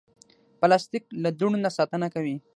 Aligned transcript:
پلاستيک 0.59 1.03
له 1.23 1.29
دوړو 1.39 1.57
نه 1.65 1.69
ساتنه 1.77 2.07
کوي. 2.13 2.35